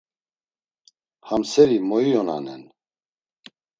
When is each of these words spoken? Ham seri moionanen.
Ham 1.27 1.43
seri 1.51 1.77
moionanen. 1.89 2.61